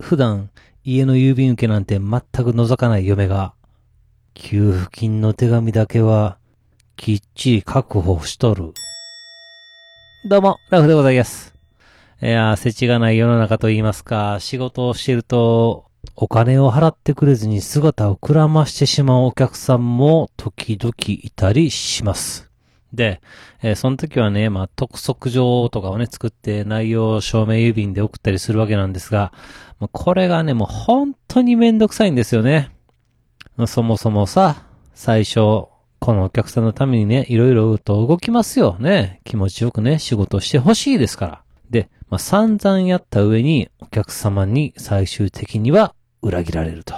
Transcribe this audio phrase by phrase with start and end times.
[0.00, 0.50] 普段
[0.82, 3.54] 家の郵便受けなんて全く覗かない嫁が、
[4.34, 6.36] 給付金の手紙だけは
[6.96, 8.72] きっちり確保しとる。
[10.28, 11.54] どうも、ラフでございます。
[12.20, 15.84] いやー、世知がない世の中と言いますか、仕事をしていると、
[16.16, 22.50] お金を払ってくれずに姿をくらましてしまうお客さんも時々いたりします。
[22.94, 23.20] で、
[23.62, 29.32] えーその時はね、まあ、督促状とかをね、作って内容を証明郵便で送ったりするわけなんですが、
[29.80, 32.70] もうこれがね、もう本当にめんどくさいんですよね。
[33.66, 34.64] そもそもさ、
[34.94, 35.34] 最初、
[36.04, 39.20] このお客さんのためにね、いろいろと動きますよね。
[39.24, 41.42] 気持ちよくね、仕事してほしいですから。
[41.70, 46.94] で、まあ、散々やった上に、お客様に最終的には裏切られると。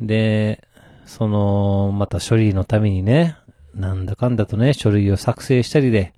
[0.00, 0.66] で、
[1.06, 3.36] その、また処理のためにね、
[3.74, 6.12] なんだかんだとね、書類を作成したりで、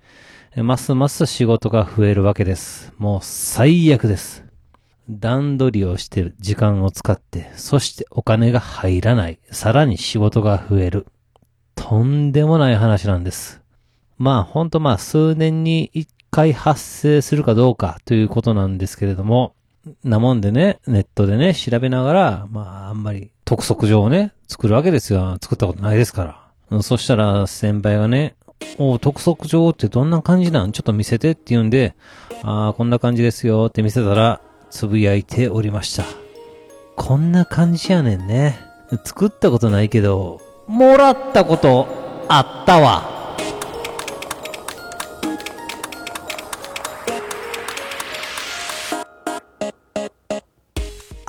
[0.57, 2.93] ますます仕事が増えるわけです。
[2.97, 4.45] もう最悪です。
[5.09, 9.39] 段取りをしてる時間を使って、そしてお金が入らない。
[9.51, 11.07] さらに仕事が増える。
[11.75, 13.61] とんでもない話なんです。
[14.17, 19.53] まあほんとまあ数年に一回発生するかどうかということなんですけれども、
[20.03, 25.37] なもんでね、ネットでね、調べながら、まああんまり督促状をね、作るわけですよ。
[25.41, 26.44] 作ったことないですから。
[26.81, 28.35] そしたら先輩がね、
[28.77, 30.71] お督促状ってどんな感じなん？
[30.71, 31.95] ちょっと見せてって言うんで、
[32.43, 36.03] ああ、こんな感じですよって見せたら、つぶやいておりました。
[36.95, 38.59] こんな感じやねんね。
[39.03, 41.87] 作ったことないけど、もらったこと
[42.27, 43.14] あったわ。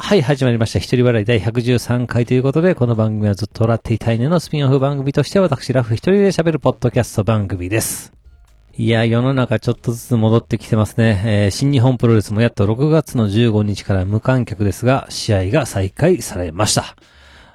[0.06, 0.78] はい、始まりました。
[0.78, 8.12] 一人笑い第113回ということで、この番組はずっと笑っていたいねのスピンオフ番組として私、ラフ一人で喋るポッドキャスト番組です。
[8.76, 11.22] いや、世の中ちょっとずつ戻ってきてますね。
[11.26, 16.94] えー新日本プロレスもやっと6月の15日から無観客ですが、試合が再開されました。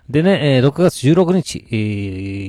[0.10, 1.76] でね、えー6月16日、え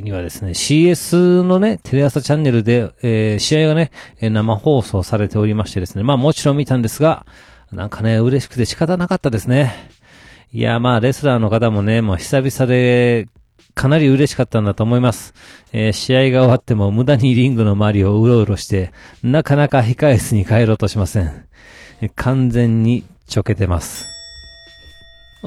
[0.01, 7.25] ーにはですね、CS のね、テレ朝チャンネルで、えー試合がね、生放送されておりましてですね、まあもちろん見たんですが、
[7.73, 9.75] なんかね、嬉しくて仕方なかったですね。
[10.53, 13.29] いや、まあ、レスラーの方もね、もう久々で、
[13.75, 15.33] かなり嬉しかったんだと思います。
[15.73, 21.47] えー試合が終わっても無駄にリングの周りをうろうろして、なかなか控え室に帰ろうとしません。
[22.15, 24.07] 完全にちょけてます。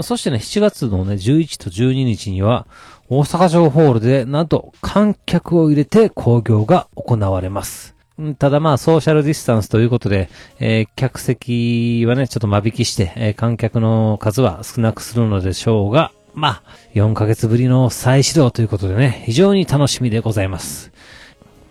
[0.02, 2.68] そしてね、7月のね、11と12日には、
[3.08, 7.95] 大阪城ホールで、なんと、観客を入れて興行が行われます。
[8.40, 20.94] ただまあ、ソーシャルディスタンスということで、えー客席はね、ちょっと間引きして、えー観客の数は少なくするのでしょうが、まあ、4ヶ月ぶりの再始動ということでね、非常に楽しみでございます。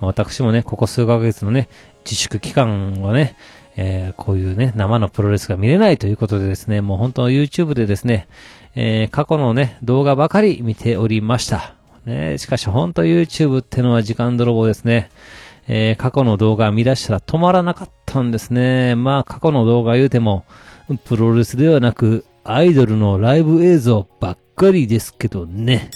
[0.01, 1.71] 私もね、ここ数ヶ月のね、
[2.05, 3.37] 自粛期間はね、
[3.77, 8.29] えーこういうね、生のプロレスが見れないということでですね、もう本当 YouTube でですね、
[8.75, 11.75] えー過去のね、動画ばかり見ておりました。
[12.05, 15.09] ね、しかし本当 YouTube ってのは時間泥棒ですね。
[15.69, 18.95] えー過去の動画見出したら止まらなかったんですね。
[18.95, 20.45] まあ過去の動画言うても、
[21.05, 25.91] プロレスではなく、アイドルのライブ映像ばっかりですけどね。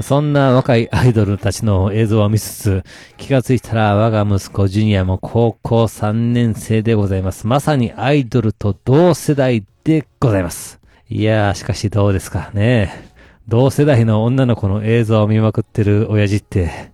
[0.00, 2.84] そんな若いアイドルたちの映像を見つつ、
[3.16, 7.46] 気がついたら我が息子ジュニアも高校3年生でございます。
[7.46, 10.80] まさにアイドルと同世代でございます。
[11.08, 13.13] いやー、しかしどうですかね。
[13.46, 16.92] 同世代の女の子の映像を見まくってる親父って、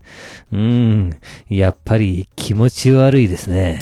[0.52, 1.10] うーん、
[1.48, 3.80] やっぱり気持ち悪いですね。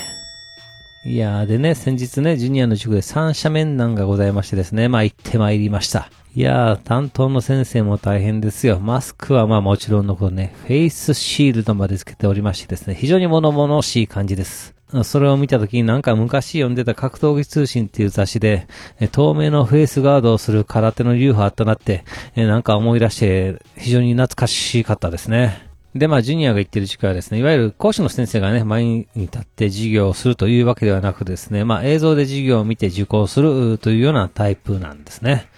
[1.07, 6.11] いやーでね、先日ね、ジュニアの塾で三者面談がございましてですね、まあ行ってまいりました。
[6.35, 8.81] いやー、担当の先生も大変ですよ。
[8.81, 14.78] マスクはまあもちろんのことね、フェイスシールドまでつけておりましてですね、非常に物々しい感じです。
[15.05, 18.67] それを見たときになんか昔読んでた格闘技通信っていう雑誌で、
[19.13, 22.05] 透明のフェイスガードをする空手の流派あったなって、
[22.35, 25.69] なんか思い出して、非常に懐かしかったですね。
[25.95, 35.49] で、まあ、ジュニアが言ってる塾はですね、いわゆる講師の先生がね、前に立って授業をするというわけではなくですね、まあ、映像で授業を見て受講するというようなタイプなんですね。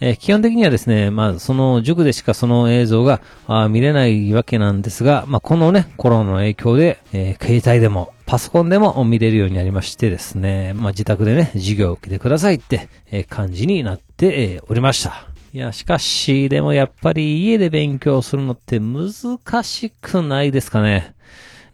[0.00, 15.26] えー基本的にはですね、まあ、その塾でしかその映像があ見れないわけなんですが、まあ、このね、コロナの影響で、えー携帯でも、パソコンでも見れるようになりましてですね、まあ、自宅でね、授業を受けてくださいって、え感じになって、えおりました。
[15.52, 21.14] いや、しかし、でもやっぱり家で勉強するのって難しくないですかね。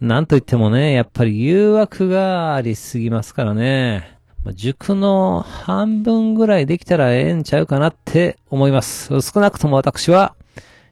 [0.01, 4.16] なんといってもね、やっぱり誘惑がありすぎますからね。
[4.43, 9.21] まあ塾の半分ぐらいできたらええんちゃうかなって思います。
[9.21, 10.35] 少なくとも私は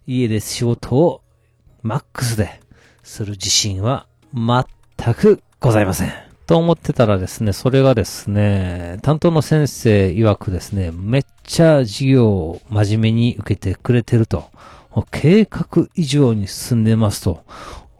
[0.07, 1.21] 家で仕事を
[1.81, 2.59] マックスで
[3.03, 6.13] する自信は全くございません。
[6.47, 14.49] と思ってたらですね、それがですね、担当の先生曰くですね、めっちゃ授業を真面目に受けてくれてると。
[15.11, 17.43] 計画以上に進んでますと。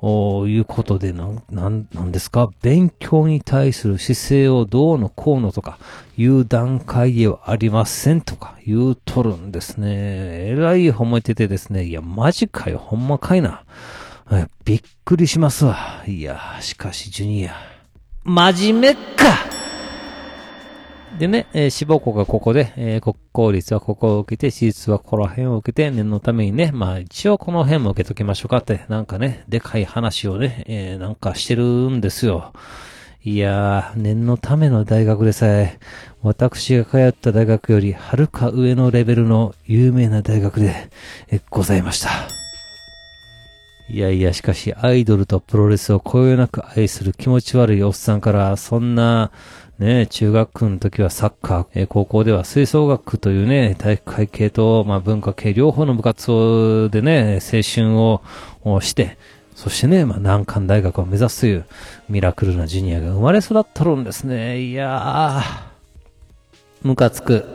[0.07, 2.52] おいうことで、な、なん、なんですか？
[2.62, 5.80] 勉強に対する姿勢をどうのこうのとか
[6.16, 9.88] いう段階ではありませんとか言うとるんですね。
[9.90, 11.86] えらい褒めててですね。
[11.86, 13.63] いや、マジかよ、ほんまかいな。
[14.63, 16.04] びっくりしますわ。
[16.06, 17.56] いや、しかし、ジュニア。
[18.24, 19.55] 真面目か
[21.18, 32.52] でね、えー、志望校がここで、えー、国公立はここを受けて、私立はこの辺を受けて、念のためにね、まあ一応この辺も受けときましょうかって、なんかね、でかい話をね、えー、なんかしてるんですよ。
[33.24, 35.80] いやー、念のための大学でさえ、
[36.22, 40.90] 私が通った大学よりはるか上のレベルの有名な大学で、
[41.32, 42.10] え、ございました。
[43.88, 49.32] いやいや、しかし、アイドルとプロレスをこよなく愛する気持ち悪いおっさんから、そんな、
[49.80, 58.22] ね、中学の時はサッカー、えー、高校では吹奏楽というね、体育会系と、まあ、文化系両方の部活でね、青春を
[58.80, 59.18] して、
[59.54, 61.66] そしてね、まあ、難関大学を目指すという
[62.07, 64.62] ミラクルなジュニアが生まれ育っとるんですね。
[64.62, 67.45] いやー、ムカつく。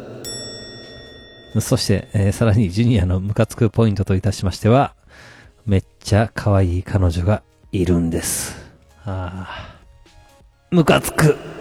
[1.59, 4.95] そして、えー、さらにジュニアのムカつくポイントといたしましては、
[5.65, 7.43] めっちゃ可愛い彼女が
[7.73, 8.57] いるんです。
[9.07, 11.60] あー、ムカつく。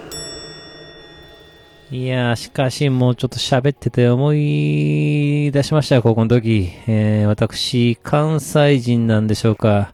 [1.92, 6.70] いやー、しかしもうちょっと喋ってて思い出しましたよ、高校の時。
[6.86, 9.92] えー、私、関西人なんでしょうか。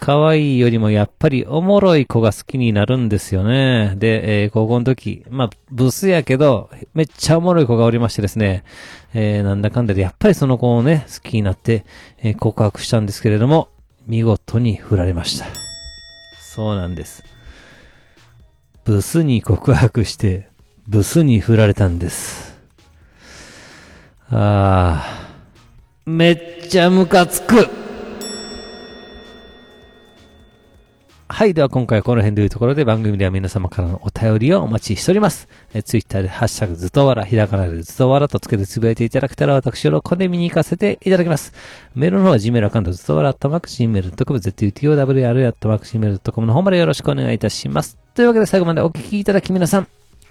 [0.00, 3.94] 可愛いよりもやっぱりおもろい子が好きになるんですよね。
[3.98, 8.64] で、えー、高校の時、まあ、ブスやけど、めっちゃおもろい子がおりましてですね。
[9.14, 11.84] えー、なんだかんだでやっぱりその子をね、好きになって、
[12.20, 13.68] えー、告白したんですけれども、
[14.08, 15.46] 見事に振られました。
[16.40, 17.22] そうなんです。
[18.84, 20.48] ブスに告白して、
[20.88, 22.56] ブスに振られたんです。
[24.30, 25.28] ああ、
[26.06, 27.68] めっちゃムカつく
[31.28, 31.52] はい。
[31.52, 35.46] では今回はこの辺というところで番組では皆様からのお便りをお待ちしております。
[35.74, 41.52] え、ツイッターでハッシュタグずとわら、ひらがなでずとわらとつけてつぶやいていただけたら私喜んで見に行かせていただきます。
[41.94, 47.98] メールの方は Gmail アカウントずとわら、とまく Gmail.com、zutowr、とまく Gmail.com の方までよろしくお願いいたします。
[48.14, 49.86] というわけで最後までお聞きいただき皆さん、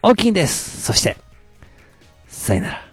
[0.07, 0.83] 大きいんです。
[0.83, 1.17] そして、
[2.29, 2.86] さよなら。